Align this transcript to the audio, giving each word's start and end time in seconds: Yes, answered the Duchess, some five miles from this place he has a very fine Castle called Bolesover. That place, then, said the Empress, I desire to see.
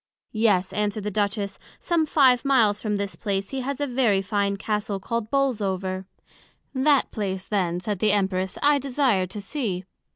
Yes, 0.33 0.73
answered 0.73 1.03
the 1.03 1.11
Duchess, 1.11 1.59
some 1.77 2.07
five 2.07 2.43
miles 2.43 2.81
from 2.81 2.95
this 2.95 3.15
place 3.15 3.51
he 3.51 3.61
has 3.61 3.79
a 3.79 3.85
very 3.85 4.23
fine 4.23 4.57
Castle 4.57 4.99
called 4.99 5.29
Bolesover. 5.29 6.05
That 6.73 7.11
place, 7.11 7.45
then, 7.45 7.79
said 7.79 7.99
the 7.99 8.11
Empress, 8.11 8.57
I 8.63 8.79
desire 8.79 9.27
to 9.27 9.39
see. 9.39 9.85